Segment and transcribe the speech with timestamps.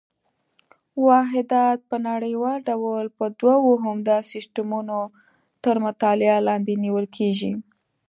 [1.07, 3.55] واحدات په نړیوال ډول په دوه
[3.85, 4.99] عمده سیسټمونو
[5.63, 7.51] تر مطالعې لاندې نیول کېږي.